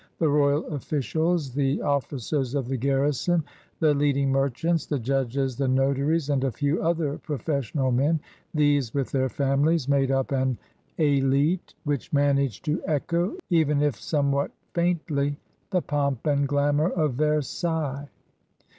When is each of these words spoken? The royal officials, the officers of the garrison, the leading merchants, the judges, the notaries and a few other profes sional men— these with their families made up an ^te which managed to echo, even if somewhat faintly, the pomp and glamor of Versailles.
The 0.17 0.27
royal 0.29 0.65
officials, 0.73 1.51
the 1.53 1.79
officers 1.83 2.55
of 2.55 2.67
the 2.67 2.75
garrison, 2.75 3.43
the 3.79 3.93
leading 3.93 4.31
merchants, 4.31 4.87
the 4.87 4.97
judges, 4.97 5.55
the 5.57 5.67
notaries 5.67 6.31
and 6.31 6.43
a 6.43 6.51
few 6.51 6.81
other 6.81 7.19
profes 7.19 7.71
sional 7.71 7.93
men— 7.93 8.19
these 8.61 8.95
with 8.95 9.11
their 9.11 9.29
families 9.29 9.87
made 9.87 10.09
up 10.09 10.31
an 10.31 10.57
^te 10.97 11.59
which 11.83 12.11
managed 12.13 12.65
to 12.65 12.81
echo, 12.87 13.37
even 13.51 13.83
if 13.83 13.95
somewhat 13.95 14.49
faintly, 14.73 15.37
the 15.69 15.83
pomp 15.83 16.25
and 16.25 16.47
glamor 16.47 16.89
of 16.89 17.13
Versailles. 17.13 18.09